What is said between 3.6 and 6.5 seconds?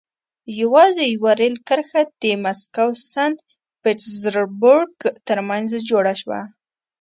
پټزربورګ ترمنځ جوړه شوه.